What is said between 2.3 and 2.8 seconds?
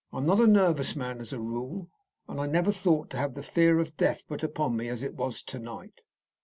I never